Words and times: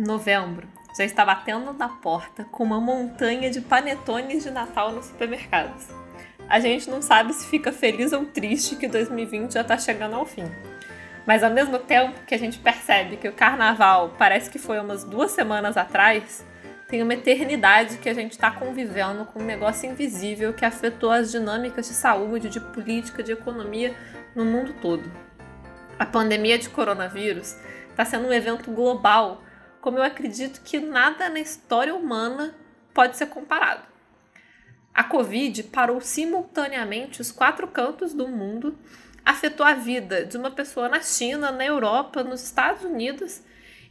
Novembro 0.00 0.66
já 0.96 1.04
está 1.04 1.26
batendo 1.26 1.74
na 1.74 1.88
porta 1.88 2.44
com 2.44 2.64
uma 2.64 2.80
montanha 2.80 3.50
de 3.50 3.60
panetones 3.60 4.42
de 4.42 4.50
Natal 4.50 4.92
nos 4.92 5.06
supermercados. 5.06 5.86
A 6.48 6.58
gente 6.58 6.88
não 6.88 7.02
sabe 7.02 7.34
se 7.34 7.46
fica 7.46 7.70
feliz 7.70 8.12
ou 8.12 8.24
triste 8.24 8.76
que 8.76 8.88
2020 8.88 9.52
já 9.52 9.60
está 9.60 9.76
chegando 9.76 10.16
ao 10.16 10.24
fim. 10.24 10.50
Mas 11.26 11.44
ao 11.44 11.50
mesmo 11.50 11.78
tempo 11.78 12.18
que 12.26 12.34
a 12.34 12.38
gente 12.38 12.58
percebe 12.58 13.18
que 13.18 13.28
o 13.28 13.32
carnaval 13.32 14.14
parece 14.18 14.48
que 14.48 14.58
foi 14.58 14.80
umas 14.80 15.04
duas 15.04 15.32
semanas 15.32 15.76
atrás, 15.76 16.44
tem 16.88 17.02
uma 17.02 17.14
eternidade 17.14 17.98
que 17.98 18.08
a 18.08 18.14
gente 18.14 18.32
está 18.32 18.50
convivendo 18.50 19.26
com 19.26 19.40
um 19.40 19.44
negócio 19.44 19.88
invisível 19.88 20.54
que 20.54 20.64
afetou 20.64 21.10
as 21.10 21.30
dinâmicas 21.30 21.86
de 21.86 21.92
saúde, 21.92 22.48
de 22.48 22.58
política, 22.58 23.22
de 23.22 23.32
economia 23.32 23.94
no 24.34 24.46
mundo 24.46 24.74
todo. 24.80 25.12
A 25.98 26.06
pandemia 26.06 26.58
de 26.58 26.70
coronavírus 26.70 27.54
está 27.90 28.04
sendo 28.04 28.28
um 28.28 28.32
evento 28.32 28.70
global 28.70 29.42
como 29.80 29.98
eu 29.98 30.02
acredito 30.02 30.60
que 30.62 30.78
nada 30.78 31.28
na 31.28 31.40
história 31.40 31.94
humana 31.94 32.54
pode 32.92 33.16
ser 33.16 33.26
comparado. 33.26 33.82
A 34.94 35.04
Covid 35.04 35.62
parou 35.64 36.00
simultaneamente 36.00 37.20
os 37.20 37.30
quatro 37.30 37.66
cantos 37.68 38.12
do 38.12 38.28
mundo, 38.28 38.78
afetou 39.24 39.64
a 39.64 39.74
vida 39.74 40.24
de 40.24 40.36
uma 40.36 40.50
pessoa 40.50 40.88
na 40.88 41.00
China, 41.00 41.50
na 41.52 41.64
Europa, 41.64 42.24
nos 42.24 42.42
Estados 42.42 42.84
Unidos 42.84 43.42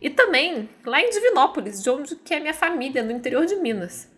e 0.01 0.09
também 0.09 0.69
lá 0.85 1.01
em 1.01 1.09
Divinópolis, 1.09 1.81
de 1.81 1.89
onde 1.89 2.15
que 2.15 2.33
é 2.33 2.39
minha 2.39 2.53
família, 2.53 3.03
no 3.03 3.11
interior 3.11 3.45
de 3.45 3.55
Minas. 3.55 4.09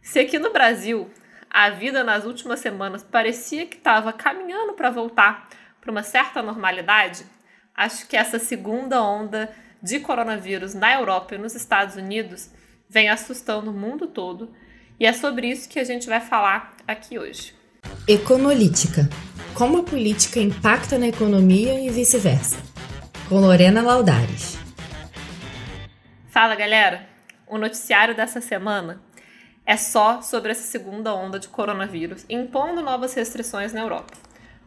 Se 0.00 0.18
aqui 0.18 0.38
no 0.38 0.52
Brasil 0.52 1.10
a 1.50 1.70
vida 1.70 2.02
nas 2.02 2.24
últimas 2.24 2.60
semanas 2.60 3.02
parecia 3.02 3.66
que 3.66 3.76
estava 3.76 4.12
caminhando 4.12 4.72
para 4.72 4.90
voltar 4.90 5.48
para 5.80 5.90
uma 5.90 6.02
certa 6.02 6.40
normalidade, 6.42 7.26
acho 7.74 8.06
que 8.08 8.16
essa 8.16 8.38
segunda 8.38 9.02
onda 9.02 9.54
de 9.82 9.98
coronavírus 10.00 10.74
na 10.74 10.94
Europa 10.94 11.34
e 11.34 11.38
nos 11.38 11.54
Estados 11.54 11.96
Unidos 11.96 12.50
vem 12.88 13.08
assustando 13.08 13.70
o 13.70 13.74
mundo 13.74 14.06
todo 14.06 14.52
e 15.00 15.06
é 15.06 15.12
sobre 15.12 15.48
isso 15.48 15.68
que 15.68 15.80
a 15.80 15.84
gente 15.84 16.06
vai 16.06 16.20
falar 16.20 16.76
aqui 16.86 17.18
hoje. 17.18 17.54
Econolítica: 18.06 19.08
Como 19.54 19.78
a 19.78 19.82
política 19.82 20.38
impacta 20.38 20.98
na 20.98 21.08
economia 21.08 21.80
e 21.80 21.90
vice-versa. 21.90 22.56
Com 23.28 23.40
Lorena 23.40 23.82
Laudares. 23.82 24.58
Fala 26.28 26.54
galera! 26.54 27.08
O 27.46 27.58
noticiário 27.58 28.14
dessa 28.14 28.40
semana 28.40 29.02
é 29.66 29.76
só 29.76 30.22
sobre 30.22 30.52
essa 30.52 30.62
segunda 30.62 31.14
onda 31.14 31.38
de 31.38 31.48
coronavírus 31.48 32.24
impondo 32.28 32.82
novas 32.82 33.14
restrições 33.14 33.72
na 33.72 33.80
Europa. 33.80 34.14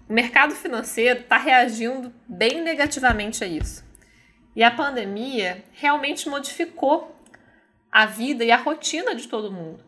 O 0.08 0.14
mercado 0.14 0.54
financeiro 0.54 1.22
está 1.22 1.38
reagindo 1.38 2.14
bem 2.28 2.62
negativamente 2.62 3.44
a 3.44 3.48
isso. 3.48 3.84
E 4.56 4.64
a 4.64 4.72
pandemia 4.72 5.64
realmente 5.74 6.30
modificou 6.30 7.14
a 7.92 8.06
vida 8.06 8.44
e 8.44 8.52
a 8.52 8.58
rotina 8.58 9.14
de 9.14 9.28
todo 9.28 9.52
mundo. 9.52 9.84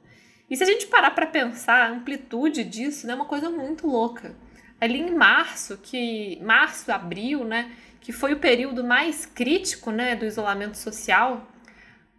E 0.49 0.55
se 0.55 0.63
a 0.63 0.65
gente 0.65 0.87
parar 0.87 1.11
para 1.11 1.27
pensar, 1.27 1.83
a 1.83 1.89
amplitude 1.89 2.63
disso 2.63 3.05
né, 3.05 3.13
é 3.13 3.15
uma 3.15 3.25
coisa 3.25 3.49
muito 3.49 3.88
louca. 3.88 4.35
Ali 4.79 4.99
em 4.99 5.13
março, 5.13 5.77
que 5.77 6.39
março, 6.41 6.91
abril, 6.91 7.43
né, 7.43 7.71
que 7.99 8.11
foi 8.11 8.33
o 8.33 8.39
período 8.39 8.83
mais 8.83 9.25
crítico, 9.25 9.91
né, 9.91 10.15
do 10.15 10.25
isolamento 10.25 10.77
social, 10.77 11.47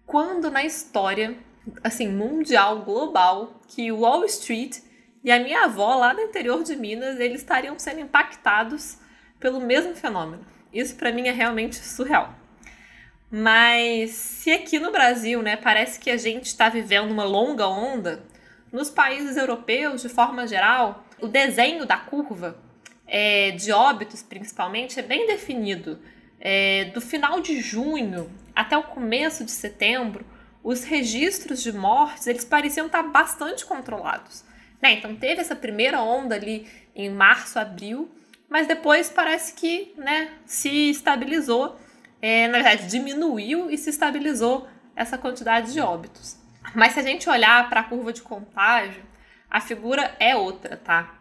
quando 0.04 0.50
na 0.50 0.64
história, 0.64 1.36
assim, 1.82 2.08
mundial, 2.08 2.82
global, 2.82 3.60
que 3.69 3.91
Wall 3.92 4.24
Street 4.24 4.78
e 5.24 5.30
a 5.30 5.38
minha 5.38 5.64
avó 5.64 5.94
lá 5.94 6.12
no 6.12 6.20
interior 6.20 6.62
de 6.62 6.76
Minas, 6.76 7.19
eles 7.19 7.41
estariam 7.41 7.78
sendo 7.78 8.00
impactados 8.00 8.98
pelo 9.41 9.60
mesmo 9.60 9.94
fenômeno. 9.94 10.44
Isso 10.72 10.96
para 10.96 11.12
mim 11.12 11.28
é 11.28 11.32
realmente 11.32 11.76
surreal. 11.76 12.38
Mas 13.31 14.11
se 14.12 14.51
aqui 14.51 14.79
no 14.79 14.91
Brasil, 14.91 15.43
né, 15.43 15.57
parece 15.57 16.01
que 16.01 16.11
a 16.11 16.17
gente 16.17 16.47
está 16.47 16.69
vivendo 16.69 17.11
uma 17.11 17.25
longa 17.25 17.69
onda, 17.69 18.23
nos 18.73 18.91
países 18.91 19.37
europeus, 19.37 20.03
de 20.03 20.09
forma 20.09 20.47
geral, 20.47 21.05
o 21.21 21.27
desenho 21.27 21.84
da 21.84 21.97
curva 21.97 22.59
é, 23.06 23.50
de 23.53 23.72
óbitos, 23.72 24.22
principalmente, 24.22 24.99
é 24.99 25.03
bem 25.03 25.27
definido. 25.27 25.99
É, 26.41 26.84
do 26.94 27.00
final 27.00 27.41
de 27.41 27.61
junho 27.61 28.31
até 28.55 28.77
o 28.77 28.83
começo 28.83 29.44
de 29.44 29.50
setembro, 29.50 30.25
os 30.62 30.84
registros 30.84 31.62
de 31.62 31.72
mortes 31.72 32.27
eles 32.27 32.44
pareciam 32.44 32.87
estar 32.87 33.03
bastante 33.03 33.65
controlados. 33.65 34.44
Né? 34.81 34.93
Então 34.93 35.17
teve 35.17 35.41
essa 35.41 35.56
primeira 35.56 36.00
onda 36.00 36.34
ali 36.34 36.67
em 36.94 37.11
março, 37.11 37.59
abril, 37.59 38.11
mas 38.49 38.67
depois 38.67 39.11
parece 39.11 39.55
que 39.55 39.93
né, 39.97 40.31
se 40.44 40.91
estabilizou 40.91 41.78
é, 42.21 42.49
na 42.49 42.55
verdade, 42.55 42.87
diminuiu 42.87 43.71
e 43.71 43.79
se 43.79 43.91
estabilizou 43.91 44.69
essa 44.95 45.17
quantidade 45.17 45.73
de 45.73 45.81
óbitos. 45.81 46.37
Mas 46.75 46.93
se 46.93 47.01
a 47.01 47.03
gente 47.03 47.29
olhar 47.29 47.69
para 47.69 47.81
a 47.81 47.84
curva 47.84 48.12
de 48.12 48.23
contágio, 48.23 49.03
a 49.51 49.61
figura 49.61 50.15
é 50.19 50.37
outra, 50.37 50.77
tá? 50.77 51.15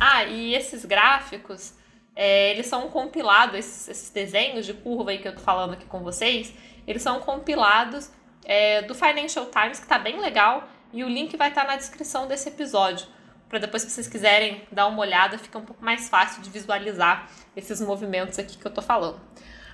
Ah, 0.00 0.24
e 0.24 0.54
esses 0.54 0.84
gráficos, 0.84 1.74
é, 2.14 2.50
eles 2.50 2.66
são 2.66 2.88
compilados, 2.88 3.58
esses, 3.58 3.88
esses, 3.88 4.10
desenhos 4.10 4.64
de 4.64 4.74
curva 4.74 5.10
aí 5.10 5.18
que 5.18 5.28
eu 5.28 5.34
tô 5.34 5.40
falando 5.40 5.72
aqui 5.72 5.86
com 5.86 6.00
vocês, 6.00 6.52
eles 6.86 7.02
são 7.02 7.20
compilados 7.20 8.10
é, 8.44 8.82
do 8.82 8.94
Financial 8.94 9.46
Times, 9.46 9.80
que 9.80 9.86
tá 9.86 9.98
bem 9.98 10.20
legal, 10.20 10.68
e 10.92 11.02
o 11.02 11.08
link 11.08 11.36
vai 11.36 11.48
estar 11.48 11.62
tá 11.62 11.68
na 11.68 11.76
descrição 11.76 12.28
desse 12.28 12.48
episódio, 12.48 13.06
para 13.52 13.58
depois, 13.58 13.82
se 13.82 13.90
vocês 13.90 14.08
quiserem 14.08 14.62
dar 14.72 14.86
uma 14.86 15.00
olhada, 15.00 15.36
fica 15.36 15.58
um 15.58 15.64
pouco 15.64 15.84
mais 15.84 16.08
fácil 16.08 16.42
de 16.42 16.48
visualizar 16.48 17.28
esses 17.54 17.82
movimentos 17.82 18.38
aqui 18.38 18.56
que 18.56 18.66
eu 18.66 18.70
tô 18.70 18.80
falando. 18.80 19.20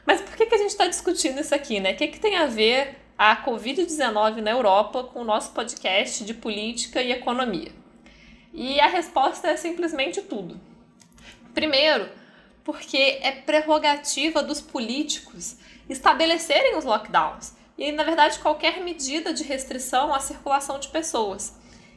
Mas 0.08 0.22
por 0.22 0.34
que, 0.38 0.46
que 0.46 0.54
a 0.54 0.58
gente 0.58 0.70
está 0.70 0.86
discutindo 0.86 1.38
isso 1.38 1.54
aqui, 1.54 1.80
né? 1.80 1.92
O 1.92 1.94
que, 1.94 2.08
que 2.08 2.19
tem 2.19 2.34
a 2.34 2.46
ver 2.46 2.96
a 3.19 3.44
Covid-19 3.44 4.36
na 4.36 4.52
Europa 4.52 5.04
com 5.04 5.20
o 5.20 5.24
nosso 5.24 5.52
podcast 5.52 6.24
de 6.24 6.32
política 6.32 7.02
e 7.02 7.12
economia? 7.12 7.70
E 8.54 8.80
a 8.80 8.86
resposta 8.86 9.48
é 9.48 9.56
simplesmente 9.58 10.22
tudo. 10.22 10.58
Primeiro, 11.52 12.08
porque 12.64 13.18
é 13.20 13.32
prerrogativa 13.32 14.42
dos 14.42 14.62
políticos 14.62 15.58
estabelecerem 15.91 16.78
os 16.78 16.86
lockdowns 16.86 17.52
e, 17.76 17.92
na 17.92 18.02
verdade, 18.02 18.38
qualquer 18.38 18.82
medida 18.82 19.34
de 19.34 19.44
restrição 19.44 20.14
à 20.14 20.20
circulação 20.20 20.78
de 20.78 20.88
pessoas. 20.88 21.54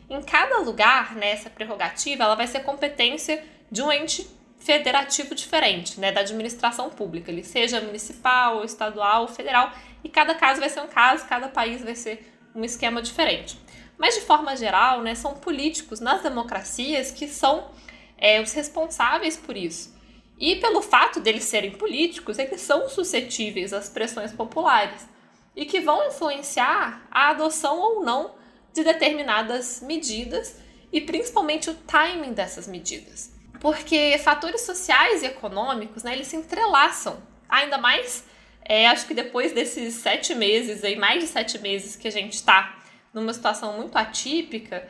Em 0.10 0.22
cada 0.22 0.58
lugar, 0.58 1.16
né, 1.16 1.32
essa 1.32 1.50
prerrogativa 1.50 2.26
ela 2.26 2.36
vai 2.36 2.46
ser 2.46 2.60
competência 2.60 3.42
de 3.72 3.82
um 3.82 3.90
ente 3.90 4.28
federativo 4.72 5.36
diferente, 5.36 6.00
né, 6.00 6.14
da 6.14 6.22
administração 6.22 6.90
pública, 6.90 7.30
ele 7.30 7.44
seja 7.44 7.82
municipal, 7.82 8.64
estadual, 8.64 9.28
federal, 9.28 9.74
e 10.02 10.08
cada 10.08 10.34
caso 10.34 10.62
vai 10.62 10.70
ser 10.70 10.80
um 10.80 10.88
caso, 10.88 11.28
cada 11.28 11.50
país 11.50 11.84
vai 11.84 11.94
ser 11.94 12.34
um 12.56 12.64
esquema 12.64 13.02
diferente. 13.02 13.60
Mas 13.98 14.16
de 14.16 14.22
forma 14.22 14.56
geral, 14.56 15.02
né, 15.02 15.14
são 15.14 15.34
políticos 15.34 16.00
nas 16.00 16.24
democracias 16.24 17.12
que 17.12 17.28
são 17.28 17.70
é, 18.18 18.40
os 18.40 18.54
responsáveis 18.54 19.36
por 19.36 19.58
isso. 19.58 19.94
E 20.40 20.56
pelo 20.56 20.82
fato 20.82 21.20
deles 21.20 21.44
serem 21.44 21.72
políticos, 21.72 22.40
eles 22.40 22.62
são 22.62 22.88
suscetíveis 22.88 23.74
às 23.74 23.90
pressões 23.90 24.32
populares 24.32 25.06
e 25.54 25.66
que 25.66 25.82
vão 25.82 26.08
influenciar 26.08 27.06
a 27.12 27.30
adoção 27.32 27.78
ou 27.78 28.06
não 28.06 28.36
de 28.74 28.86
determinadas 28.86 29.82
medidas 29.82 30.56
e 30.94 31.02
principalmente 31.02 31.70
o 31.70 31.76
timing 31.76 32.32
dessas 32.32 32.68
medidas 32.68 33.31
porque 33.62 34.18
fatores 34.18 34.62
sociais 34.62 35.22
e 35.22 35.28
econômicos, 35.28 36.02
né, 36.02 36.14
eles 36.14 36.28
se 36.28 36.36
entrelaçam. 36.36 37.22
Ainda 37.48 37.78
mais, 37.78 38.26
é, 38.66 38.88
acho 38.88 39.06
que 39.06 39.14
depois 39.14 39.54
desses 39.54 39.94
sete 39.94 40.34
meses, 40.34 40.84
aí, 40.84 40.96
mais 40.96 41.24
de 41.24 41.28
sete 41.30 41.60
meses 41.60 41.96
que 41.96 42.08
a 42.08 42.12
gente 42.12 42.34
está 42.34 42.80
numa 43.14 43.32
situação 43.32 43.78
muito 43.78 43.96
atípica, 43.96 44.88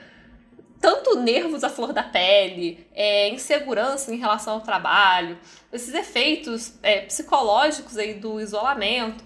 tanto 0.79 1.19
nervos 1.19 1.65
à 1.65 1.69
flor 1.69 1.91
da 1.91 2.01
pele, 2.01 2.87
é, 2.95 3.27
insegurança 3.29 4.13
em 4.13 4.17
relação 4.17 4.53
ao 4.53 4.61
trabalho, 4.61 5.37
esses 5.73 5.93
efeitos 5.93 6.73
é, 6.81 7.01
psicológicos 7.01 7.97
aí 7.97 8.13
do 8.13 8.39
isolamento, 8.39 9.21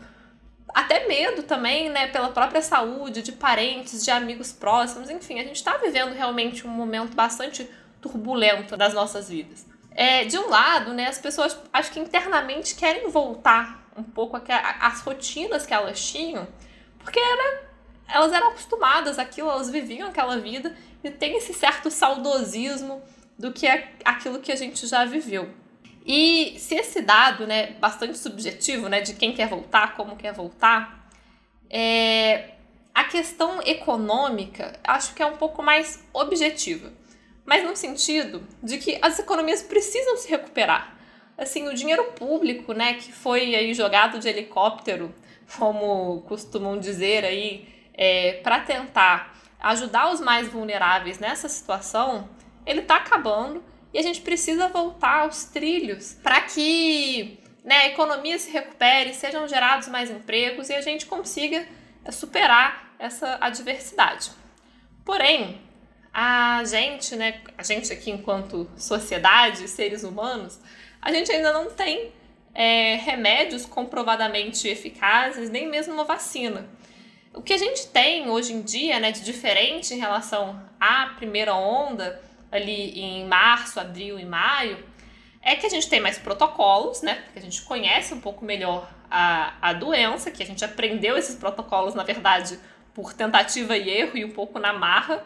até 0.74 1.08
medo 1.08 1.44
também, 1.44 1.88
né, 1.90 2.08
pela 2.08 2.30
própria 2.30 2.64
saúde, 2.64 3.22
de 3.22 3.32
parentes, 3.32 4.04
de 4.04 4.10
amigos 4.10 4.52
próximos, 4.52 5.08
enfim, 5.08 5.40
a 5.40 5.44
gente 5.44 5.58
está 5.58 5.78
vivendo 5.78 6.14
realmente 6.14 6.66
um 6.66 6.72
momento 6.72 7.14
bastante 7.16 7.70
turbulento 8.06 8.78
das 8.78 8.94
nossas 8.94 9.30
vidas. 9.30 9.66
É, 9.92 10.26
de 10.26 10.38
um 10.38 10.50
lado, 10.50 10.94
né, 10.94 11.08
as 11.08 11.18
pessoas 11.18 11.58
acho 11.74 11.92
que 11.92 12.00
internamente 12.00 12.76
querem 12.76 13.10
voltar 13.10 13.90
um 13.98 14.04
pouco 14.04 14.38
às 14.38 15.02
rotinas 15.02 15.66
que 15.66 15.74
elas 15.74 16.06
tinham, 16.06 16.48
porque 17.00 17.18
era, 17.18 17.64
elas 18.10 18.32
eram 18.32 18.50
acostumadas 18.50 19.18
àquilo, 19.18 19.50
elas 19.50 19.70
viviam 19.70 20.10
aquela 20.10 20.38
vida 20.38 20.76
e 21.04 21.10
tem 21.10 21.38
esse 21.38 21.54
certo 21.54 21.90
saudosismo 21.90 23.02
do 23.40 23.52
que 23.54 23.66
é 23.66 23.94
aquilo 24.04 24.40
que 24.40 24.52
a 24.52 24.56
gente 24.56 24.86
já 24.86 25.06
viveu. 25.06 25.50
E 26.06 26.56
se 26.60 26.76
esse 26.76 27.02
dado, 27.02 27.48
né, 27.48 27.72
bastante 27.80 28.18
subjetivo, 28.18 28.88
né, 28.90 29.02
de 29.02 29.14
quem 29.14 29.34
quer 29.34 29.48
voltar, 29.48 29.96
como 29.96 30.16
quer 30.16 30.34
voltar, 30.34 31.10
é, 31.70 32.52
a 32.94 33.06
questão 33.06 33.62
econômica 33.62 34.78
acho 34.84 35.16
que 35.16 35.24
é 35.24 35.26
um 35.26 35.38
pouco 35.38 35.64
mais 35.64 36.04
objetiva 36.14 36.92
mas 37.46 37.64
no 37.64 37.76
sentido 37.76 38.46
de 38.62 38.78
que 38.78 38.98
as 39.02 39.20
economias 39.20 39.62
precisam 39.62 40.18
se 40.18 40.30
recuperar. 40.30 40.96
Assim, 41.38 41.68
o 41.68 41.74
dinheiro 41.74 42.04
público, 42.14 42.74
né, 42.74 42.96
que 42.96 43.12
foi 43.12 43.56
aí 43.56 43.74
jogado 43.74 44.20
de 44.20 44.28
helicóptero 44.28 45.14
como 45.58 46.22
costumam 46.22 46.80
dizer 46.80 47.24
aí, 47.24 47.68
é, 47.94 48.40
para 48.44 48.62
tentar 48.62 49.36
ajudar 49.60 50.12
os 50.12 50.20
mais 50.20 50.48
vulneráveis 50.48 51.20
nessa 51.20 51.48
situação, 51.48 52.30
ele 52.66 52.82
está 52.82 52.98
acabando 52.98 53.64
e 53.94 54.00
a 54.00 54.02
gente 54.02 54.22
precisa 54.22 54.68
voltar 54.68 55.22
aos 55.22 55.46
trilhos 55.46 56.18
para 56.22 56.42
que 56.42 57.40
né, 57.64 57.78
a 57.78 57.88
economia 57.88 58.38
se 58.38 58.52
recupere, 58.52 59.14
sejam 59.14 59.48
gerados 59.48 59.88
mais 59.88 60.10
empregos 60.10 60.70
e 60.70 60.74
a 60.74 60.82
gente 60.82 61.06
consiga 61.06 61.68
superar 62.12 62.94
essa 63.00 63.38
adversidade. 63.42 64.32
Porém, 65.04 65.62
a 66.18 66.64
gente, 66.64 67.14
né, 67.18 67.42
a 67.58 67.62
gente 67.62 67.92
aqui 67.92 68.10
enquanto 68.10 68.72
sociedade, 68.78 69.68
seres 69.68 70.06
humanos, 70.06 70.58
a 71.02 71.12
gente 71.12 71.30
ainda 71.30 71.52
não 71.52 71.70
tem 71.70 72.14
é, 72.54 72.96
remédios 72.96 73.66
comprovadamente 73.66 74.66
eficazes, 74.66 75.50
nem 75.50 75.68
mesmo 75.68 75.94
uma 75.94 76.06
vacina. 76.06 76.70
O 77.34 77.42
que 77.42 77.52
a 77.52 77.58
gente 77.58 77.88
tem 77.88 78.30
hoje 78.30 78.54
em 78.54 78.62
dia, 78.62 78.98
né, 78.98 79.12
de 79.12 79.26
diferente 79.26 79.94
em 79.94 79.98
relação 79.98 80.58
à 80.80 81.08
primeira 81.18 81.54
onda, 81.54 82.24
ali 82.50 82.98
em 82.98 83.28
março, 83.28 83.78
abril 83.78 84.18
e 84.18 84.24
maio, 84.24 84.82
é 85.42 85.58
que 85.58 85.66
a 85.66 85.70
gente 85.70 85.90
tem 85.90 86.00
mais 86.00 86.18
protocolos, 86.18 87.02
né? 87.02 87.16
Porque 87.26 87.40
a 87.40 87.42
gente 87.42 87.62
conhece 87.64 88.14
um 88.14 88.22
pouco 88.22 88.46
melhor 88.46 88.90
a, 89.12 89.54
a 89.62 89.74
doença, 89.74 90.32
que 90.32 90.42
a 90.42 90.46
gente 90.46 90.64
aprendeu 90.64 91.18
esses 91.18 91.36
protocolos, 91.36 91.94
na 91.94 92.04
verdade, 92.04 92.58
por 92.94 93.14
tentativa 93.14 93.76
e 93.76 93.90
erro 93.90 94.18
e 94.18 94.24
um 94.24 94.32
pouco 94.32 94.58
na 94.60 94.72
marra. 94.72 95.22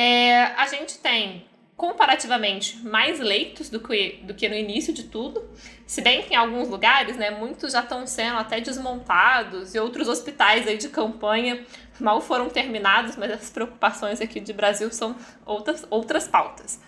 É, 0.00 0.44
a 0.56 0.68
gente 0.68 0.96
tem 0.98 1.44
comparativamente 1.76 2.76
mais 2.86 3.18
leitos 3.18 3.68
do 3.68 3.80
que, 3.80 4.20
do 4.22 4.32
que 4.32 4.48
no 4.48 4.54
início 4.54 4.92
de 4.94 5.02
tudo. 5.02 5.50
Se 5.88 6.00
bem 6.00 6.22
que 6.22 6.34
em 6.34 6.36
alguns 6.36 6.68
lugares, 6.68 7.16
né, 7.16 7.32
muitos 7.32 7.72
já 7.72 7.80
estão 7.80 8.06
sendo 8.06 8.38
até 8.38 8.60
desmontados 8.60 9.74
e 9.74 9.78
outros 9.80 10.06
hospitais 10.06 10.68
aí 10.68 10.78
de 10.78 10.88
campanha 10.88 11.66
mal 11.98 12.20
foram 12.20 12.48
terminados, 12.48 13.16
mas 13.16 13.28
essas 13.32 13.50
preocupações 13.50 14.20
aqui 14.20 14.38
de 14.38 14.52
Brasil 14.52 14.88
são 14.92 15.16
outras, 15.44 15.84
outras 15.90 16.28
pautas. 16.28 16.78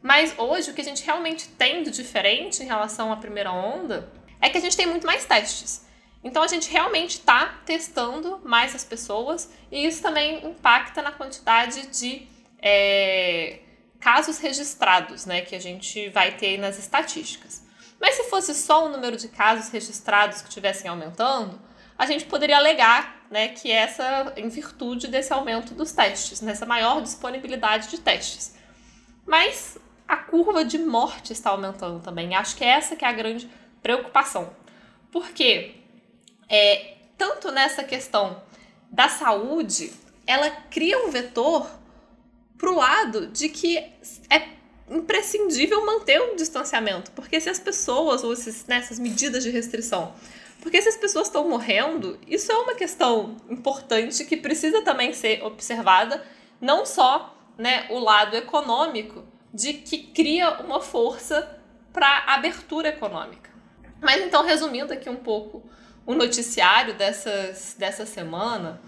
Mas 0.00 0.32
hoje 0.38 0.70
o 0.70 0.74
que 0.74 0.82
a 0.82 0.84
gente 0.84 1.04
realmente 1.04 1.48
tem 1.48 1.82
de 1.82 1.90
diferente 1.90 2.62
em 2.62 2.66
relação 2.66 3.12
à 3.12 3.16
primeira 3.16 3.50
onda 3.50 4.08
é 4.40 4.48
que 4.48 4.56
a 4.56 4.60
gente 4.60 4.76
tem 4.76 4.86
muito 4.86 5.04
mais 5.04 5.24
testes. 5.24 5.84
Então 6.22 6.44
a 6.44 6.48
gente 6.48 6.70
realmente 6.70 7.18
está 7.18 7.58
testando 7.64 8.40
mais 8.44 8.72
as 8.72 8.84
pessoas 8.84 9.50
e 9.68 9.84
isso 9.84 10.00
também 10.00 10.46
impacta 10.46 11.02
na 11.02 11.10
quantidade 11.10 11.88
de 11.88 12.35
é, 12.68 13.60
casos 14.00 14.38
registrados, 14.38 15.24
né, 15.24 15.40
que 15.40 15.54
a 15.54 15.60
gente 15.60 16.08
vai 16.08 16.36
ter 16.36 16.58
nas 16.58 16.76
estatísticas. 16.80 17.64
Mas 18.00 18.16
se 18.16 18.24
fosse 18.24 18.52
só 18.56 18.86
o 18.86 18.88
número 18.88 19.16
de 19.16 19.28
casos 19.28 19.70
registrados 19.70 20.42
que 20.42 20.48
estivessem 20.48 20.90
aumentando, 20.90 21.60
a 21.96 22.06
gente 22.06 22.24
poderia 22.24 22.56
alegar, 22.56 23.24
né, 23.30 23.48
que 23.48 23.70
essa 23.70 24.32
em 24.36 24.48
virtude 24.48 25.06
desse 25.06 25.32
aumento 25.32 25.74
dos 25.74 25.92
testes, 25.92 26.40
nessa 26.40 26.66
maior 26.66 27.00
disponibilidade 27.00 27.88
de 27.88 28.00
testes. 28.00 28.56
Mas 29.24 29.78
a 30.08 30.16
curva 30.16 30.64
de 30.64 30.78
morte 30.78 31.32
está 31.32 31.50
aumentando 31.50 32.00
também. 32.00 32.34
Acho 32.34 32.56
que 32.56 32.64
essa 32.64 32.96
que 32.96 33.04
é 33.04 33.08
a 33.08 33.12
grande 33.12 33.48
preocupação. 33.80 34.50
Porque 35.12 35.76
é, 36.48 36.96
tanto 37.16 37.52
nessa 37.52 37.84
questão 37.84 38.42
da 38.90 39.08
saúde, 39.08 39.92
ela 40.26 40.50
cria 40.50 41.06
um 41.06 41.12
vetor 41.12 41.68
para 42.58 42.70
o 42.70 42.74
lado 42.74 43.26
de 43.28 43.48
que 43.48 43.78
é 43.78 44.56
imprescindível 44.88 45.84
manter 45.84 46.20
o 46.20 46.36
distanciamento, 46.36 47.10
porque 47.12 47.40
se 47.40 47.48
as 47.48 47.58
pessoas, 47.58 48.22
ou 48.22 48.32
esses, 48.32 48.66
né, 48.66 48.86
medidas 48.98 49.42
de 49.42 49.50
restrição, 49.50 50.14
porque 50.60 50.80
se 50.80 50.88
as 50.88 50.96
pessoas 50.96 51.26
estão 51.26 51.48
morrendo, 51.48 52.18
isso 52.26 52.50
é 52.50 52.56
uma 52.56 52.74
questão 52.74 53.36
importante 53.48 54.24
que 54.24 54.36
precisa 54.36 54.82
também 54.82 55.12
ser 55.12 55.42
observada, 55.44 56.24
não 56.60 56.86
só 56.86 57.36
né, 57.58 57.86
o 57.90 57.98
lado 57.98 58.36
econômico, 58.36 59.24
de 59.52 59.74
que 59.74 59.98
cria 59.98 60.60
uma 60.60 60.80
força 60.80 61.60
para 61.92 62.24
abertura 62.26 62.88
econômica. 62.88 63.50
Mas 64.00 64.22
então, 64.22 64.44
resumindo 64.44 64.92
aqui 64.92 65.08
um 65.08 65.16
pouco 65.16 65.62
o 66.04 66.14
noticiário 66.14 66.94
dessas, 66.94 67.74
dessa 67.78 68.04
semana, 68.04 68.80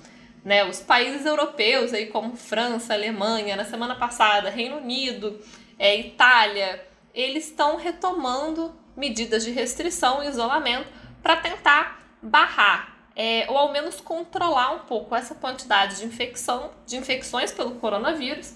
né? 0.49 0.65
Os 0.65 0.81
países 0.81 1.27
europeus, 1.27 1.93
aí 1.93 2.06
como 2.06 2.35
França, 2.35 2.95
Alemanha, 2.95 3.55
na 3.55 3.67
semana 3.67 3.95
passada, 3.95 4.49
Reino 4.49 4.79
Unido, 4.79 5.39
é, 5.79 5.95
Itália, 5.95 6.83
eles 7.12 7.49
estão 7.49 7.77
retomando 7.77 8.75
medidas 8.97 9.45
de 9.45 9.50
restrição 9.50 10.25
e 10.25 10.27
isolamento 10.27 10.89
para 11.23 11.37
tentar 11.37 12.03
barrar 12.23 12.97
é, 13.15 13.45
ou 13.50 13.59
ao 13.59 13.71
menos 13.73 14.00
controlar 14.00 14.71
um 14.71 14.79
pouco 14.87 15.15
essa 15.15 15.35
quantidade 15.35 15.97
de 15.97 16.06
infecção, 16.06 16.71
de 16.87 16.97
infecções 16.97 17.53
pelo 17.53 17.73
coronavírus 17.73 18.55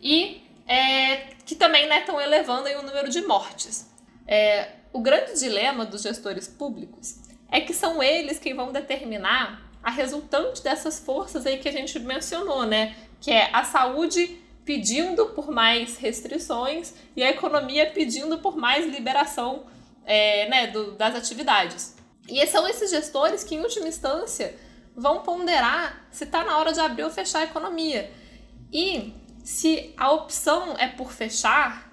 e 0.00 0.42
é, 0.66 1.28
que 1.46 1.54
também 1.54 1.88
estão 1.88 2.16
né, 2.16 2.24
elevando 2.24 2.66
aí 2.66 2.74
o 2.74 2.82
número 2.82 3.08
de 3.08 3.20
mortes. 3.22 3.88
É, 4.26 4.70
o 4.92 5.00
grande 5.00 5.38
dilema 5.38 5.86
dos 5.86 6.02
gestores 6.02 6.48
públicos 6.48 7.20
é 7.52 7.60
que 7.60 7.72
são 7.72 8.02
eles 8.02 8.40
quem 8.40 8.52
vão 8.52 8.72
determinar 8.72 9.69
a 9.82 9.90
resultante 9.90 10.62
dessas 10.62 10.98
forças 10.98 11.46
aí 11.46 11.58
que 11.58 11.68
a 11.68 11.72
gente 11.72 11.98
mencionou, 11.98 12.64
né? 12.66 12.94
Que 13.20 13.30
é 13.30 13.50
a 13.52 13.64
saúde 13.64 14.38
pedindo 14.64 15.26
por 15.30 15.50
mais 15.50 15.96
restrições 15.96 16.94
e 17.16 17.22
a 17.22 17.30
economia 17.30 17.90
pedindo 17.90 18.38
por 18.38 18.56
mais 18.56 18.86
liberação 18.86 19.64
é, 20.04 20.48
né, 20.48 20.66
do, 20.68 20.92
das 20.92 21.14
atividades. 21.14 21.96
E 22.28 22.44
são 22.46 22.66
esses 22.68 22.90
gestores 22.90 23.42
que, 23.42 23.54
em 23.54 23.60
última 23.60 23.88
instância, 23.88 24.54
vão 24.94 25.22
ponderar 25.22 26.06
se 26.10 26.24
está 26.24 26.44
na 26.44 26.58
hora 26.58 26.72
de 26.72 26.80
abrir 26.80 27.04
ou 27.04 27.10
fechar 27.10 27.40
a 27.40 27.44
economia. 27.44 28.12
E 28.72 29.14
se 29.42 29.94
a 29.96 30.12
opção 30.12 30.76
é 30.78 30.86
por 30.86 31.10
fechar, 31.10 31.90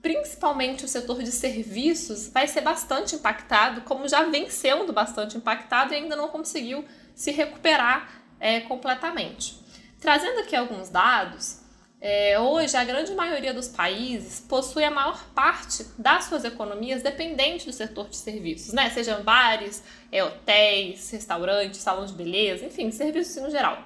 principalmente 0.00 0.84
o 0.84 0.88
setor 0.88 1.22
de 1.22 1.32
serviços 1.32 2.28
vai 2.28 2.46
ser 2.46 2.60
bastante 2.60 3.14
impactado, 3.14 3.82
como 3.82 4.08
já 4.08 4.24
vem 4.24 4.50
sendo 4.50 4.92
bastante 4.92 5.36
impactado 5.36 5.92
e 5.92 5.96
ainda 5.96 6.14
não 6.14 6.28
conseguiu 6.28 6.84
se 7.14 7.30
recuperar 7.30 8.22
é, 8.40 8.60
completamente. 8.60 9.60
Trazendo 10.00 10.40
aqui 10.40 10.56
alguns 10.56 10.88
dados, 10.88 11.62
é, 12.00 12.36
hoje 12.40 12.76
a 12.76 12.82
grande 12.82 13.14
maioria 13.14 13.54
dos 13.54 13.68
países 13.68 14.40
possui 14.40 14.82
a 14.82 14.90
maior 14.90 15.24
parte 15.34 15.86
das 15.96 16.24
suas 16.24 16.44
economias 16.44 17.00
dependente 17.00 17.64
do 17.64 17.72
setor 17.72 18.08
de 18.08 18.16
serviços, 18.16 18.72
né? 18.72 18.90
Sejam 18.90 19.22
bares, 19.22 19.84
é, 20.10 20.24
hotéis, 20.24 21.08
restaurantes, 21.10 21.78
salão 21.78 22.04
de 22.04 22.12
beleza, 22.12 22.66
enfim, 22.66 22.90
serviços 22.90 23.40
no 23.40 23.50
geral. 23.50 23.84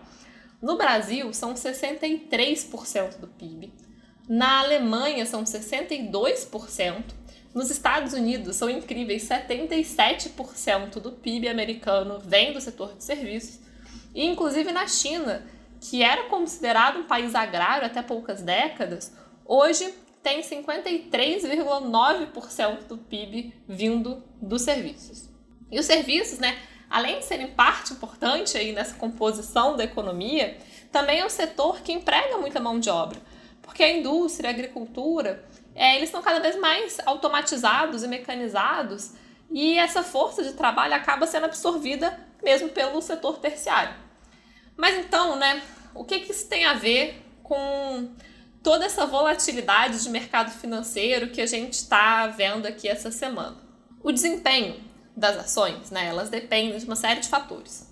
No 0.62 0.78
Brasil, 0.78 1.30
são 1.34 1.52
63% 1.52 3.18
do 3.18 3.26
PIB. 3.26 3.70
Na 4.26 4.60
Alemanha, 4.60 5.26
são 5.26 5.44
62%. 5.44 7.04
Nos 7.56 7.70
Estados 7.70 8.12
Unidos, 8.12 8.54
são 8.56 8.68
incríveis 8.68 9.26
77% 9.26 11.00
do 11.00 11.12
PIB 11.12 11.48
americano 11.48 12.20
vem 12.22 12.52
do 12.52 12.60
setor 12.60 12.94
de 12.94 13.02
serviços. 13.02 13.60
E, 14.14 14.26
inclusive, 14.26 14.70
na 14.72 14.86
China, 14.86 15.42
que 15.80 16.02
era 16.02 16.24
considerado 16.24 16.98
um 16.98 17.04
país 17.04 17.34
agrário 17.34 17.86
até 17.86 18.02
poucas 18.02 18.42
décadas, 18.42 19.10
hoje 19.42 19.90
tem 20.22 20.42
53,9% 20.42 22.88
do 22.88 22.98
PIB 22.98 23.54
vindo 23.66 24.22
dos 24.38 24.60
serviços. 24.60 25.30
E 25.72 25.80
os 25.80 25.86
serviços, 25.86 26.38
né, 26.38 26.58
além 26.90 27.20
de 27.20 27.24
serem 27.24 27.46
parte 27.46 27.94
importante 27.94 28.58
aí 28.58 28.72
nessa 28.72 28.96
composição 28.96 29.78
da 29.78 29.84
economia, 29.84 30.58
também 30.92 31.20
é 31.20 31.24
um 31.24 31.30
setor 31.30 31.80
que 31.80 31.90
emprega 31.90 32.36
muita 32.36 32.60
mão 32.60 32.78
de 32.78 32.90
obra, 32.90 33.18
porque 33.62 33.82
a 33.82 33.90
indústria, 33.90 34.50
a 34.50 34.52
agricultura 34.52 35.42
é, 35.76 35.96
eles 35.96 36.08
estão 36.08 36.22
cada 36.22 36.40
vez 36.40 36.58
mais 36.58 36.98
automatizados 37.04 38.02
e 38.02 38.08
mecanizados 38.08 39.12
e 39.50 39.78
essa 39.78 40.02
força 40.02 40.42
de 40.42 40.54
trabalho 40.54 40.94
acaba 40.94 41.26
sendo 41.26 41.44
absorvida 41.44 42.18
mesmo 42.42 42.70
pelo 42.70 43.00
setor 43.02 43.38
terciário. 43.38 43.94
Mas 44.76 44.96
então, 44.96 45.36
né, 45.36 45.62
o 45.94 46.02
que, 46.02 46.20
que 46.20 46.32
isso 46.32 46.48
tem 46.48 46.64
a 46.64 46.74
ver 46.74 47.22
com 47.42 48.10
toda 48.62 48.86
essa 48.86 49.06
volatilidade 49.06 50.02
de 50.02 50.08
mercado 50.08 50.50
financeiro 50.50 51.28
que 51.28 51.40
a 51.40 51.46
gente 51.46 51.74
está 51.74 52.26
vendo 52.26 52.66
aqui 52.66 52.88
essa 52.88 53.10
semana? 53.10 53.58
O 54.02 54.10
desempenho 54.10 54.80
das 55.14 55.36
ações, 55.36 55.90
né, 55.90 56.06
elas 56.06 56.30
dependem 56.30 56.78
de 56.78 56.84
uma 56.86 56.96
série 56.96 57.20
de 57.20 57.28
fatores. 57.28 57.86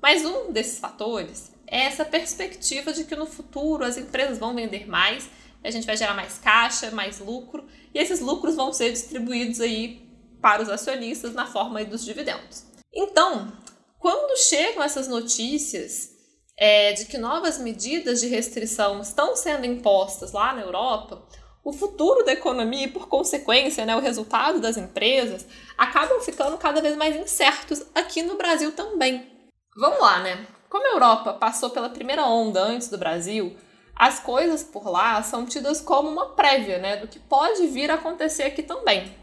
Mas 0.00 0.24
um 0.24 0.52
desses 0.52 0.78
fatores 0.78 1.52
é 1.66 1.84
essa 1.84 2.04
perspectiva 2.04 2.92
de 2.92 3.04
que 3.04 3.16
no 3.16 3.26
futuro 3.26 3.84
as 3.84 3.96
empresas 3.96 4.38
vão 4.38 4.54
vender 4.54 4.86
mais 4.86 5.30
a 5.62 5.70
gente 5.70 5.86
vai 5.86 5.96
gerar 5.96 6.14
mais 6.14 6.38
caixa, 6.38 6.90
mais 6.90 7.18
lucro, 7.18 7.66
e 7.94 7.98
esses 7.98 8.20
lucros 8.20 8.56
vão 8.56 8.72
ser 8.72 8.92
distribuídos 8.92 9.60
aí 9.60 10.08
para 10.40 10.62
os 10.62 10.68
acionistas 10.68 11.32
na 11.34 11.46
forma 11.46 11.84
dos 11.84 12.04
dividendos. 12.04 12.64
Então, 12.92 13.52
quando 13.98 14.36
chegam 14.36 14.82
essas 14.82 15.06
notícias 15.06 16.10
é, 16.58 16.92
de 16.92 17.06
que 17.06 17.16
novas 17.16 17.58
medidas 17.58 18.20
de 18.20 18.26
restrição 18.26 19.00
estão 19.00 19.36
sendo 19.36 19.64
impostas 19.64 20.32
lá 20.32 20.52
na 20.52 20.62
Europa, 20.62 21.26
o 21.64 21.72
futuro 21.72 22.24
da 22.24 22.32
economia 22.32 22.86
e, 22.86 22.90
por 22.90 23.08
consequência, 23.08 23.86
né, 23.86 23.94
o 23.94 24.00
resultado 24.00 24.60
das 24.60 24.76
empresas 24.76 25.46
acabam 25.78 26.20
ficando 26.20 26.58
cada 26.58 26.82
vez 26.82 26.96
mais 26.96 27.14
incertos 27.14 27.84
aqui 27.94 28.22
no 28.22 28.36
Brasil 28.36 28.72
também. 28.72 29.30
Vamos 29.76 30.00
lá, 30.00 30.20
né? 30.20 30.46
Como 30.68 30.84
a 30.86 30.94
Europa 30.94 31.34
passou 31.34 31.70
pela 31.70 31.88
primeira 31.88 32.26
onda 32.26 32.60
antes 32.60 32.88
do 32.88 32.98
Brasil, 32.98 33.56
as 34.02 34.18
coisas 34.18 34.64
por 34.64 34.90
lá 34.90 35.22
são 35.22 35.46
tidas 35.46 35.80
como 35.80 36.08
uma 36.08 36.30
prévia 36.30 36.76
né, 36.78 36.96
do 36.96 37.06
que 37.06 37.20
pode 37.20 37.68
vir 37.68 37.88
a 37.88 37.94
acontecer 37.94 38.42
aqui 38.42 38.60
também. 38.60 39.14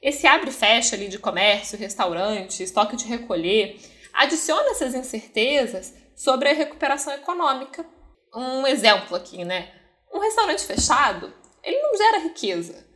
Esse 0.00 0.28
abre 0.28 0.50
e 0.50 0.52
fecha 0.52 0.94
ali 0.94 1.08
de 1.08 1.18
comércio, 1.18 1.76
restaurante, 1.76 2.62
estoque 2.62 2.94
de 2.94 3.04
recolher, 3.04 3.80
adiciona 4.14 4.70
essas 4.70 4.94
incertezas 4.94 5.92
sobre 6.14 6.50
a 6.50 6.54
recuperação 6.54 7.12
econômica. 7.14 7.84
Um 8.32 8.64
exemplo 8.64 9.16
aqui, 9.16 9.44
né? 9.44 9.72
Um 10.14 10.20
restaurante 10.20 10.64
fechado, 10.64 11.34
ele 11.60 11.82
não 11.82 11.96
gera 11.96 12.18
riqueza. 12.18 12.86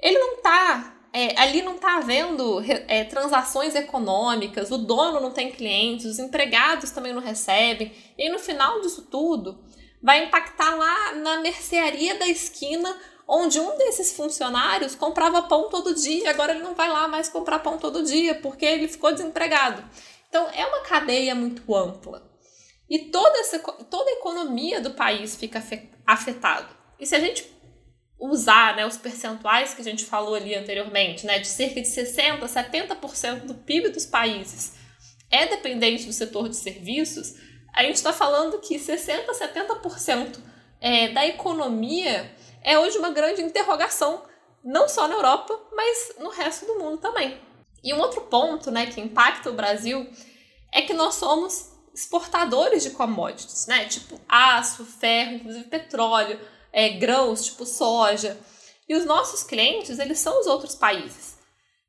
Ele 0.00 0.16
não 0.16 0.34
está 0.34 0.94
é, 1.12 1.40
ali 1.40 1.60
não 1.60 1.74
está 1.74 1.96
havendo 1.96 2.62
é, 2.86 3.02
transações 3.02 3.74
econômicas, 3.74 4.70
o 4.70 4.78
dono 4.78 5.18
não 5.18 5.32
tem 5.32 5.50
clientes, 5.50 6.06
os 6.06 6.20
empregados 6.20 6.92
também 6.92 7.12
não 7.12 7.20
recebem, 7.20 7.92
e 8.16 8.30
no 8.30 8.38
final 8.38 8.80
disso 8.80 9.08
tudo 9.10 9.58
vai 10.02 10.24
impactar 10.24 10.74
lá 10.74 11.14
na 11.14 11.40
mercearia 11.40 12.16
da 12.18 12.26
esquina, 12.26 12.96
onde 13.26 13.60
um 13.60 13.76
desses 13.76 14.12
funcionários 14.12 14.94
comprava 14.94 15.42
pão 15.42 15.68
todo 15.68 15.94
dia, 15.94 16.30
agora 16.30 16.52
ele 16.52 16.62
não 16.62 16.74
vai 16.74 16.88
lá 16.88 17.06
mais 17.08 17.28
comprar 17.28 17.58
pão 17.58 17.78
todo 17.78 18.04
dia, 18.04 18.34
porque 18.36 18.64
ele 18.64 18.88
ficou 18.88 19.12
desempregado. 19.12 19.84
Então 20.28 20.48
é 20.50 20.64
uma 20.66 20.80
cadeia 20.80 21.34
muito 21.34 21.74
ampla. 21.74 22.26
E 22.88 23.10
toda, 23.10 23.38
essa, 23.40 23.58
toda 23.58 24.10
a 24.10 24.14
economia 24.14 24.80
do 24.80 24.92
país 24.92 25.36
fica 25.36 25.62
afetada. 26.06 26.68
E 26.98 27.06
se 27.06 27.14
a 27.14 27.20
gente 27.20 27.46
usar 28.18 28.74
né, 28.76 28.86
os 28.86 28.96
percentuais 28.96 29.74
que 29.74 29.80
a 29.80 29.84
gente 29.84 30.04
falou 30.04 30.34
ali 30.34 30.54
anteriormente, 30.54 31.26
né, 31.26 31.38
de 31.38 31.46
cerca 31.46 31.80
de 31.80 31.86
60%, 31.86 32.40
70% 32.40 33.40
do 33.44 33.54
PIB 33.54 33.90
dos 33.90 34.06
países 34.06 34.72
é 35.30 35.46
dependente 35.46 36.06
do 36.06 36.12
setor 36.12 36.48
de 36.48 36.56
serviços, 36.56 37.34
a 37.74 37.82
gente 37.82 37.96
está 37.96 38.12
falando 38.12 38.58
que 38.58 38.76
60%, 38.76 39.26
70% 39.26 40.38
é, 40.80 41.08
da 41.08 41.26
economia 41.26 42.34
é 42.62 42.78
hoje 42.78 42.98
uma 42.98 43.10
grande 43.10 43.42
interrogação, 43.42 44.22
não 44.64 44.88
só 44.88 45.06
na 45.06 45.14
Europa, 45.14 45.58
mas 45.72 46.14
no 46.18 46.30
resto 46.30 46.66
do 46.66 46.78
mundo 46.78 46.98
também. 46.98 47.40
E 47.82 47.94
um 47.94 48.00
outro 48.00 48.22
ponto 48.22 48.70
né, 48.70 48.86
que 48.86 49.00
impacta 49.00 49.50
o 49.50 49.54
Brasil 49.54 50.08
é 50.72 50.82
que 50.82 50.92
nós 50.92 51.14
somos 51.14 51.72
exportadores 51.94 52.82
de 52.82 52.90
commodities, 52.90 53.66
né? 53.66 53.86
Tipo 53.86 54.20
aço, 54.28 54.84
ferro, 54.84 55.36
inclusive 55.36 55.64
petróleo, 55.64 56.38
é, 56.72 56.90
grãos, 56.90 57.44
tipo 57.44 57.66
soja. 57.66 58.38
E 58.88 58.94
os 58.94 59.04
nossos 59.04 59.42
clientes, 59.42 59.98
eles 59.98 60.18
são 60.18 60.40
os 60.40 60.46
outros 60.46 60.74
países. 60.74 61.38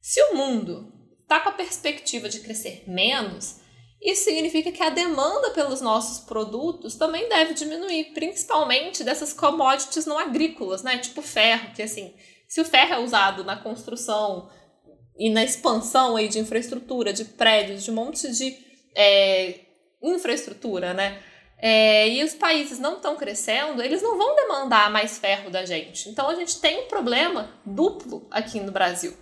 Se 0.01 0.21
o 0.23 0.35
mundo 0.35 0.91
está 1.21 1.39
com 1.39 1.49
a 1.49 1.53
perspectiva 1.53 2.27
de 2.27 2.39
crescer 2.39 2.83
menos, 2.87 3.57
isso 4.01 4.23
significa 4.23 4.71
que 4.71 4.81
a 4.81 4.89
demanda 4.89 5.51
pelos 5.51 5.81
nossos 5.81 6.25
produtos 6.25 6.95
também 6.95 7.27
deve 7.27 7.53
diminuir, 7.53 8.13
principalmente 8.13 9.03
dessas 9.03 9.33
commodities 9.33 10.05
não 10.05 10.17
agrícolas, 10.17 10.83
né? 10.83 10.97
Tipo 10.97 11.21
ferro, 11.21 11.73
que 11.73 11.81
assim, 11.81 12.13
se 12.47 12.61
o 12.61 12.65
ferro 12.65 12.93
é 12.93 12.99
usado 12.99 13.43
na 13.43 13.57
construção 13.57 14.49
e 15.17 15.29
na 15.29 15.43
expansão 15.43 16.15
aí 16.15 16.29
de 16.29 16.39
infraestrutura, 16.39 17.11
de 17.11 17.25
prédios, 17.25 17.83
de 17.83 17.91
um 17.91 17.95
monte 17.95 18.31
de 18.31 18.57
é, 18.95 19.59
infraestrutura, 20.01 20.93
né? 20.93 21.21
É, 21.61 22.07
e 22.07 22.23
os 22.23 22.33
países 22.33 22.79
não 22.79 22.95
estão 22.95 23.17
crescendo, 23.17 23.83
eles 23.83 24.01
não 24.01 24.17
vão 24.17 24.33
demandar 24.33 24.89
mais 24.89 25.17
ferro 25.17 25.49
da 25.49 25.65
gente. 25.65 26.07
Então 26.07 26.29
a 26.29 26.35
gente 26.35 26.61
tem 26.61 26.85
um 26.85 26.87
problema 26.87 27.53
duplo 27.65 28.25
aqui 28.31 28.61
no 28.61 28.71
Brasil. 28.71 29.13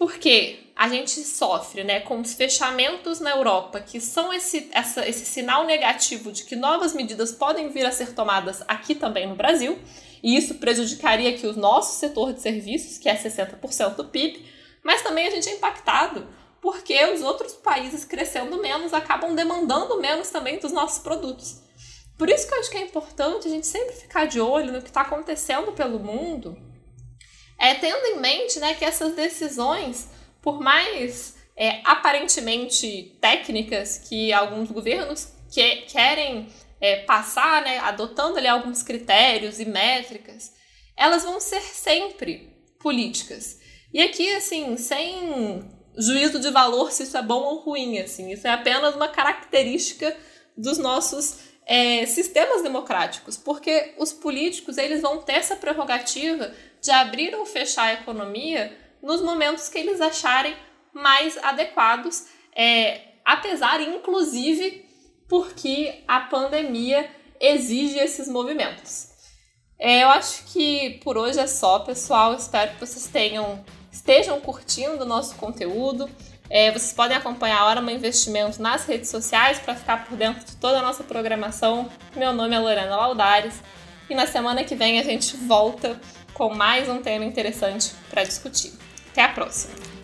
Porque 0.00 0.60
a 0.74 0.88
gente 0.88 1.20
sofre 1.24 1.84
né, 1.84 2.00
com 2.00 2.18
os 2.22 2.32
fechamentos 2.32 3.20
na 3.20 3.32
Europa, 3.32 3.80
que 3.80 4.00
são 4.00 4.32
esse, 4.32 4.70
essa, 4.72 5.06
esse 5.06 5.26
sinal 5.26 5.66
negativo 5.66 6.32
de 6.32 6.44
que 6.44 6.56
novas 6.56 6.94
medidas 6.94 7.32
podem 7.32 7.68
vir 7.68 7.84
a 7.84 7.92
ser 7.92 8.14
tomadas 8.14 8.62
aqui 8.66 8.94
também 8.94 9.28
no 9.28 9.34
Brasil, 9.34 9.78
e 10.22 10.38
isso 10.38 10.54
prejudicaria 10.54 11.28
aqui 11.28 11.46
o 11.46 11.52
nosso 11.52 11.98
setor 11.98 12.32
de 12.32 12.40
serviços, 12.40 12.96
que 12.96 13.10
é 13.10 13.14
60% 13.14 13.96
do 13.96 14.06
PIB, 14.06 14.42
mas 14.82 15.02
também 15.02 15.26
a 15.26 15.30
gente 15.32 15.50
é 15.50 15.56
impactado 15.56 16.26
porque 16.62 17.04
os 17.12 17.20
outros 17.20 17.52
países 17.52 18.02
crescendo 18.02 18.56
menos 18.56 18.94
acabam 18.94 19.34
demandando 19.34 20.00
menos 20.00 20.30
também 20.30 20.58
dos 20.58 20.72
nossos 20.72 21.00
produtos. 21.02 21.60
Por 22.16 22.30
isso 22.30 22.48
que 22.48 22.54
eu 22.54 22.58
acho 22.58 22.70
que 22.70 22.78
é 22.78 22.86
importante 22.86 23.46
a 23.48 23.50
gente 23.50 23.66
sempre 23.66 23.94
ficar 23.94 24.24
de 24.24 24.40
olho 24.40 24.72
no 24.72 24.80
que 24.80 24.88
está 24.88 25.02
acontecendo 25.02 25.72
pelo 25.72 25.98
mundo, 26.00 26.56
é 27.60 27.74
tendo 27.74 28.04
em 28.06 28.18
mente 28.18 28.58
né, 28.58 28.74
que 28.74 28.84
essas 28.84 29.14
decisões, 29.14 30.08
por 30.40 30.60
mais 30.60 31.36
é, 31.54 31.82
aparentemente 31.84 33.18
técnicas 33.20 33.98
que 33.98 34.32
alguns 34.32 34.70
governos 34.70 35.28
que, 35.52 35.82
querem 35.82 36.48
é, 36.80 37.04
passar, 37.04 37.62
né, 37.62 37.78
adotando 37.80 38.38
ali 38.38 38.48
alguns 38.48 38.82
critérios 38.82 39.60
e 39.60 39.66
métricas, 39.66 40.54
elas 40.96 41.22
vão 41.22 41.38
ser 41.38 41.60
sempre 41.60 42.50
políticas. 42.80 43.60
E 43.92 44.00
aqui, 44.00 44.34
assim, 44.34 44.78
sem 44.78 45.62
juízo 45.98 46.40
de 46.40 46.50
valor 46.50 46.90
se 46.90 47.02
isso 47.02 47.18
é 47.18 47.22
bom 47.22 47.42
ou 47.42 47.56
ruim, 47.58 47.98
assim. 47.98 48.30
Isso 48.30 48.46
é 48.46 48.50
apenas 48.50 48.94
uma 48.94 49.08
característica 49.08 50.16
dos 50.56 50.78
nossos 50.78 51.40
é, 51.66 52.06
sistemas 52.06 52.62
democráticos, 52.62 53.36
porque 53.36 53.94
os 53.98 54.12
políticos 54.12 54.78
eles 54.78 55.02
vão 55.02 55.20
ter 55.22 55.34
essa 55.34 55.56
prerrogativa 55.56 56.52
de 56.80 56.90
abrir 56.90 57.34
ou 57.34 57.44
fechar 57.44 57.84
a 57.84 57.92
economia 57.94 58.76
nos 59.02 59.22
momentos 59.22 59.68
que 59.68 59.78
eles 59.78 60.00
acharem 60.00 60.54
mais 60.92 61.38
adequados, 61.38 62.26
é, 62.54 63.00
apesar, 63.24 63.80
inclusive, 63.80 64.84
porque 65.28 66.02
a 66.06 66.20
pandemia 66.20 67.08
exige 67.40 67.98
esses 67.98 68.28
movimentos. 68.28 69.08
É, 69.78 70.02
eu 70.02 70.08
acho 70.10 70.44
que 70.52 71.00
por 71.02 71.16
hoje 71.16 71.38
é 71.38 71.46
só, 71.46 71.78
pessoal. 71.78 72.34
Espero 72.34 72.72
que 72.72 72.80
vocês 72.80 73.06
tenham 73.06 73.64
estejam 73.90 74.40
curtindo 74.40 75.04
o 75.04 75.06
nosso 75.06 75.34
conteúdo. 75.36 76.08
É, 76.50 76.70
vocês 76.70 76.92
podem 76.92 77.16
acompanhar 77.16 77.60
a 77.60 77.64
Hora 77.64 77.92
Investimento 77.92 78.60
nas 78.60 78.84
redes 78.84 79.08
sociais 79.08 79.58
para 79.58 79.74
ficar 79.74 80.04
por 80.04 80.16
dentro 80.16 80.44
de 80.44 80.56
toda 80.56 80.80
a 80.80 80.82
nossa 80.82 81.02
programação. 81.02 81.88
Meu 82.14 82.32
nome 82.32 82.54
é 82.54 82.58
Lorena 82.58 82.96
Laudares 82.96 83.54
e 84.08 84.14
na 84.14 84.26
semana 84.26 84.64
que 84.64 84.74
vem 84.74 84.98
a 84.98 85.04
gente 85.04 85.36
volta 85.36 85.98
com 86.40 86.54
mais 86.54 86.88
um 86.88 87.02
tema 87.02 87.26
interessante 87.26 87.92
para 88.08 88.24
discutir. 88.24 88.72
Até 89.12 89.24
a 89.24 89.28
próxima! 89.28 89.99